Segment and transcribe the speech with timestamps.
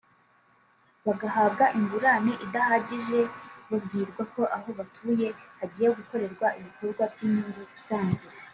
[1.05, 3.19] bagahabwa ingurane idahagije
[3.69, 5.27] babwirwa ko aho batuye
[5.59, 8.23] hagiye gukorerwa ibikorwa by’inyungu rusange